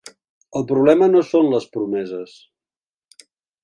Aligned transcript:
El 0.59 0.65
problema 0.71 1.09
no 1.17 1.23
són 1.33 1.53
les 1.53 1.69
promeses. 1.79 2.37